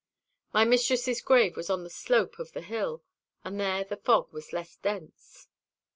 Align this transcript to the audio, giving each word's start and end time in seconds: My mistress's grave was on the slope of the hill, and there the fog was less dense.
My 0.51 0.65
mistress's 0.65 1.21
grave 1.21 1.55
was 1.55 1.69
on 1.69 1.83
the 1.83 1.89
slope 1.91 2.39
of 2.39 2.53
the 2.53 2.63
hill, 2.63 3.03
and 3.43 3.59
there 3.59 3.83
the 3.83 3.97
fog 3.97 4.33
was 4.33 4.51
less 4.51 4.75
dense. 4.77 5.47